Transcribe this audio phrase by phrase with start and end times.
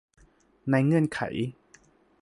[0.69, 1.19] ในเงื่อนไข